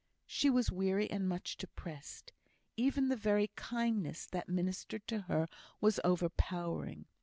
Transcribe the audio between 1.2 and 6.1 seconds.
much depressed. Even the very kindness that ministered to her was